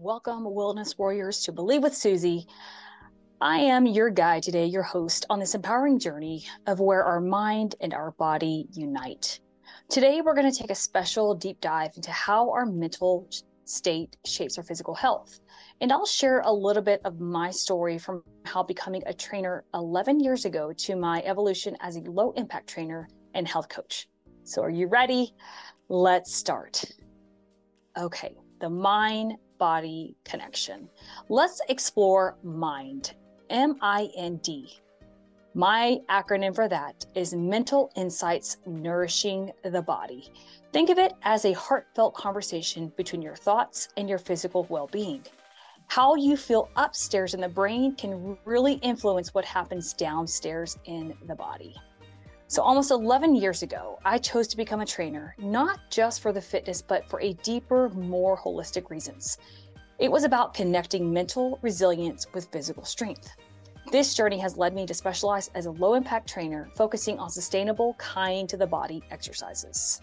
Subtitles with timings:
[0.00, 2.46] Welcome, Wellness Warriors, to Believe with Susie.
[3.40, 7.74] I am your guide today, your host on this empowering journey of where our mind
[7.80, 9.40] and our body unite.
[9.88, 13.28] Today, we're going to take a special deep dive into how our mental
[13.64, 15.40] state shapes our physical health.
[15.80, 20.20] And I'll share a little bit of my story from how becoming a trainer 11
[20.20, 24.08] years ago to my evolution as a low impact trainer and health coach.
[24.44, 25.34] So, are you ready?
[25.88, 26.84] Let's start.
[27.98, 30.88] Okay, the mind body connection.
[31.28, 33.14] Let's explore MIND,
[33.50, 34.78] M I N D.
[35.54, 40.30] My acronym for that is Mental Insights Nourishing the Body.
[40.72, 45.24] Think of it as a heartfelt conversation between your thoughts and your physical well being.
[45.88, 51.34] How you feel upstairs in the brain can really influence what happens downstairs in the
[51.34, 51.74] body.
[52.50, 56.40] So, almost 11 years ago, I chose to become a trainer, not just for the
[56.40, 59.36] fitness, but for a deeper, more holistic reasons.
[59.98, 63.36] It was about connecting mental resilience with physical strength.
[63.92, 67.92] This journey has led me to specialize as a low impact trainer, focusing on sustainable,
[67.98, 70.00] kind to the body exercises.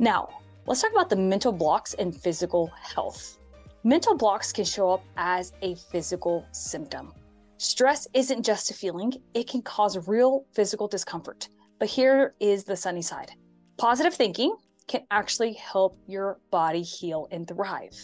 [0.00, 3.38] Now, let's talk about the mental blocks and physical health.
[3.84, 7.12] Mental blocks can show up as a physical symptom.
[7.58, 11.48] Stress isn't just a feeling, it can cause real physical discomfort.
[11.80, 13.32] But here is the sunny side
[13.78, 14.56] positive thinking
[14.88, 17.96] can actually help your body heal and thrive.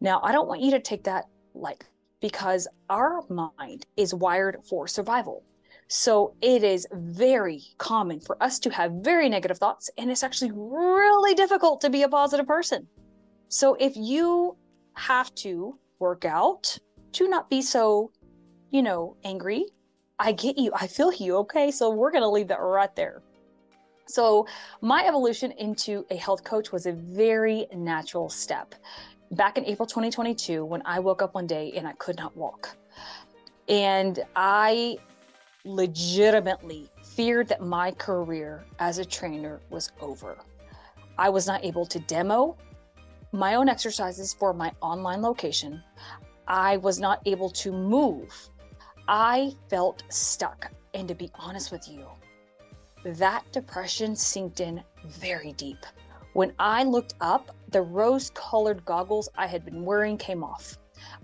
[0.00, 1.84] Now, I don't want you to take that light
[2.20, 5.42] because our mind is wired for survival.
[5.88, 10.52] So it is very common for us to have very negative thoughts, and it's actually
[10.54, 12.86] really difficult to be a positive person.
[13.48, 14.56] So if you
[14.94, 16.78] have to work out
[17.12, 18.10] to not be so
[18.74, 19.66] you know, angry.
[20.18, 20.72] I get you.
[20.74, 21.36] I feel you.
[21.38, 21.70] Okay.
[21.70, 23.22] So we're going to leave that right there.
[24.06, 24.46] So,
[24.82, 28.74] my evolution into a health coach was a very natural step.
[29.30, 32.76] Back in April 2022, when I woke up one day and I could not walk,
[33.66, 34.98] and I
[35.64, 40.36] legitimately feared that my career as a trainer was over.
[41.16, 42.58] I was not able to demo
[43.32, 45.82] my own exercises for my online location.
[46.46, 48.50] I was not able to move
[49.08, 50.70] I felt stuck.
[50.94, 52.06] And to be honest with you,
[53.04, 55.84] that depression sinked in very deep.
[56.32, 60.78] When I looked up, the rose colored goggles I had been wearing came off.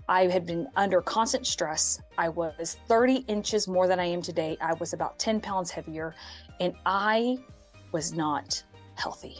[0.07, 2.01] I had been under constant stress.
[2.17, 4.57] I was 30 inches more than I am today.
[4.61, 6.13] I was about 10 pounds heavier,
[6.59, 7.39] and I
[7.91, 8.63] was not
[8.95, 9.37] healthy.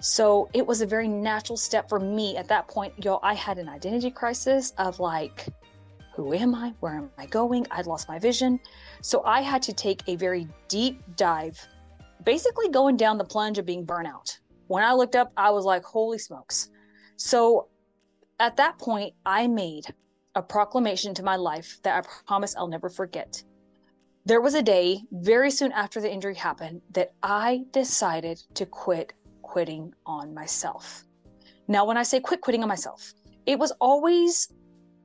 [0.00, 2.92] So it was a very natural step for me at that point.
[3.04, 5.46] Yo, I had an identity crisis of like,
[6.14, 6.74] who am I?
[6.80, 7.66] Where am I going?
[7.70, 8.60] I'd lost my vision.
[9.00, 11.58] So I had to take a very deep dive,
[12.24, 14.38] basically going down the plunge of being burnout.
[14.66, 16.70] When I looked up, I was like, holy smokes.
[17.16, 17.68] So
[18.40, 19.86] at that point, I made
[20.34, 23.42] a proclamation to my life that I promise I'll never forget.
[24.24, 29.14] There was a day very soon after the injury happened that I decided to quit
[29.42, 31.04] quitting on myself.
[31.68, 33.12] Now, when I say quit quitting on myself,
[33.46, 34.48] it was always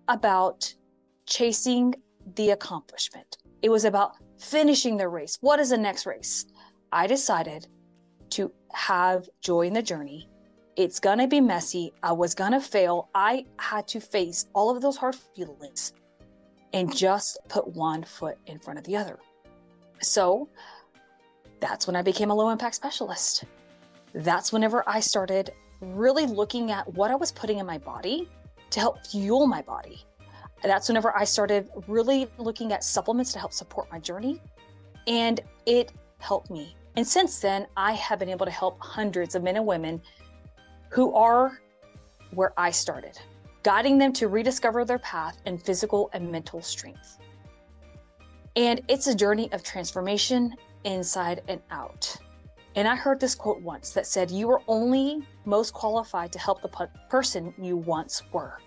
[0.07, 0.73] about
[1.27, 1.93] chasing
[2.35, 3.37] the accomplishment.
[3.61, 5.37] It was about finishing the race.
[5.41, 6.45] What is the next race?
[6.91, 7.67] I decided
[8.31, 10.29] to have joy in the journey.
[10.75, 11.93] It's going to be messy.
[12.03, 13.09] I was going to fail.
[13.13, 15.93] I had to face all of those hard feelings
[16.73, 19.19] and just put one foot in front of the other.
[20.01, 20.49] So
[21.59, 23.45] that's when I became a low impact specialist.
[24.13, 25.51] That's whenever I started
[25.81, 28.29] really looking at what I was putting in my body
[28.69, 30.05] to help fuel my body
[30.63, 34.41] that's whenever I started really looking at supplements to help support my journey.
[35.07, 36.75] And it helped me.
[36.95, 40.01] And since then, I have been able to help hundreds of men and women
[40.89, 41.59] who are
[42.31, 43.19] where I started,
[43.63, 47.19] guiding them to rediscover their path in physical and mental strength.
[48.55, 52.17] And it's a journey of transformation inside and out.
[52.75, 56.61] And I heard this quote once that said, You are only most qualified to help
[56.61, 58.57] the person you once were.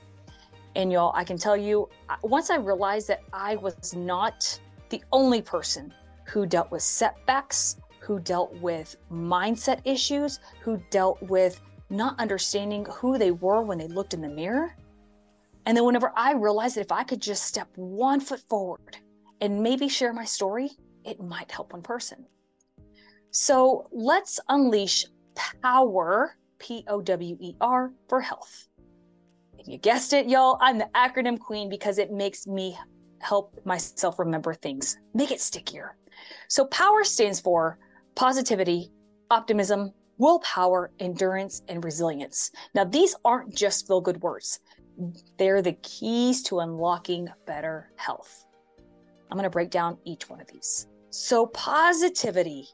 [0.80, 1.90] And y'all, I can tell you,
[2.22, 5.92] once I realized that I was not the only person
[6.26, 11.60] who dealt with setbacks, who dealt with mindset issues, who dealt with
[11.90, 14.74] not understanding who they were when they looked in the mirror.
[15.66, 18.96] And then, whenever I realized that if I could just step one foot forward
[19.42, 20.70] and maybe share my story,
[21.04, 22.24] it might help one person.
[23.32, 25.04] So let's unleash
[25.60, 28.69] power, P O W E R, for health.
[29.66, 30.58] You guessed it, y'all.
[30.60, 32.78] I'm the acronym queen because it makes me
[33.20, 35.96] help myself remember things, make it stickier.
[36.48, 37.78] So, POWER stands for
[38.14, 38.90] positivity,
[39.30, 42.50] optimism, willpower, endurance, and resilience.
[42.74, 44.60] Now, these aren't just feel good words,
[45.38, 48.44] they're the keys to unlocking better health.
[49.30, 50.88] I'm going to break down each one of these.
[51.10, 52.68] So, positivity.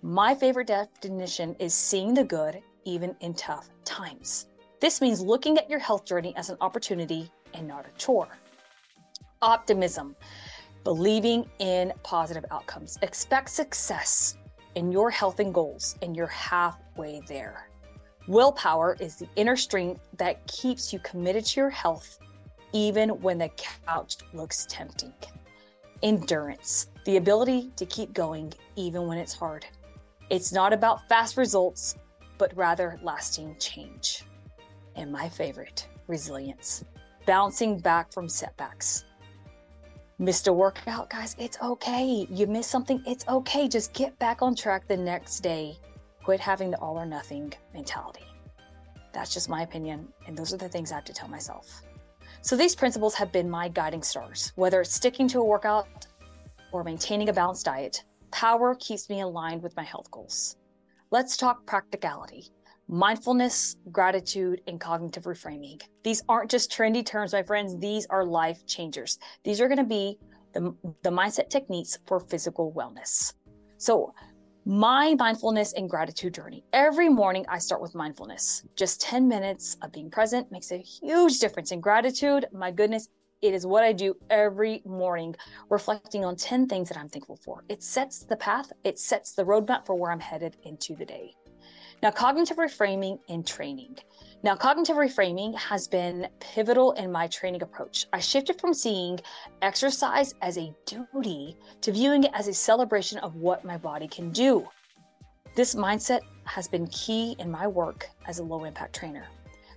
[0.00, 4.46] My favorite definition is seeing the good even in tough times.
[4.80, 8.38] This means looking at your health journey as an opportunity and not a chore.
[9.42, 10.14] Optimism,
[10.84, 12.98] believing in positive outcomes.
[13.02, 14.36] Expect success
[14.76, 17.68] in your health and goals, and you're halfway there.
[18.28, 22.18] Willpower is the inner strength that keeps you committed to your health,
[22.72, 25.14] even when the couch looks tempting.
[26.02, 29.66] Endurance, the ability to keep going even when it's hard.
[30.30, 31.96] It's not about fast results,
[32.36, 34.22] but rather lasting change.
[34.98, 36.84] And my favorite, resilience,
[37.24, 39.04] bouncing back from setbacks.
[40.18, 42.26] Missed a workout, guys, it's okay.
[42.28, 43.68] You missed something, it's okay.
[43.68, 45.78] Just get back on track the next day.
[46.24, 48.24] Quit having the all or nothing mentality.
[49.12, 51.82] That's just my opinion, and those are the things I have to tell myself.
[52.42, 54.52] So these principles have been my guiding stars.
[54.56, 56.08] Whether it's sticking to a workout
[56.72, 58.02] or maintaining a balanced diet,
[58.32, 60.56] power keeps me aligned with my health goals.
[61.12, 62.50] Let's talk practicality.
[62.90, 65.82] Mindfulness, gratitude, and cognitive reframing.
[66.04, 67.76] These aren't just trendy terms, my friends.
[67.78, 69.18] These are life changers.
[69.44, 70.18] These are going to be
[70.54, 73.34] the, the mindset techniques for physical wellness.
[73.76, 74.14] So,
[74.64, 76.64] my mindfulness and gratitude journey.
[76.72, 78.64] Every morning, I start with mindfulness.
[78.74, 82.46] Just 10 minutes of being present makes a huge difference in gratitude.
[82.52, 83.08] My goodness,
[83.40, 85.36] it is what I do every morning,
[85.70, 87.64] reflecting on 10 things that I'm thankful for.
[87.68, 91.34] It sets the path, it sets the roadmap for where I'm headed into the day.
[92.00, 93.96] Now, cognitive reframing and training.
[94.44, 98.06] Now, cognitive reframing has been pivotal in my training approach.
[98.12, 99.18] I shifted from seeing
[99.62, 104.30] exercise as a duty to viewing it as a celebration of what my body can
[104.30, 104.68] do.
[105.56, 109.26] This mindset has been key in my work as a low impact trainer.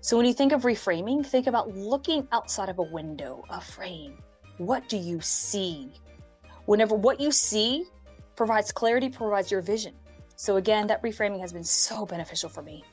[0.02, 4.18] So, when you think of reframing, think about looking outside of a window, a frame.
[4.58, 5.90] What do you see?
[6.66, 7.86] Whenever what you see
[8.36, 9.96] provides clarity, provides your vision.
[10.42, 12.84] So, again, that reframing has been so beneficial for me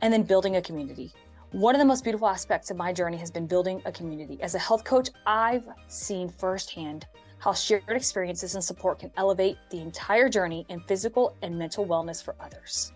[0.00, 1.12] and then building a community.
[1.52, 4.42] One of the most beautiful aspects of my journey has been building a community.
[4.42, 7.06] As a health coach, I've seen firsthand
[7.38, 12.20] how shared experiences and support can elevate the entire journey in physical and mental wellness
[12.20, 12.92] for others.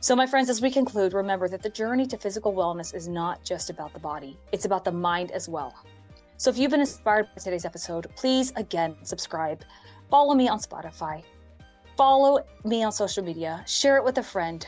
[0.00, 3.44] So, my friends, as we conclude, remember that the journey to physical wellness is not
[3.44, 5.72] just about the body, it's about the mind as well.
[6.36, 9.62] So, if you've been inspired by today's episode, please again subscribe,
[10.10, 11.22] follow me on Spotify,
[11.96, 14.66] follow me on social media, share it with a friend,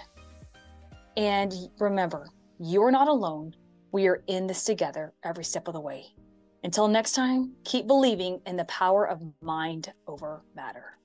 [1.16, 2.28] and remember,
[2.58, 3.54] you're not alone.
[3.92, 6.06] We are in this together every step of the way.
[6.64, 10.98] Until next time, keep believing in the power of mind over matter.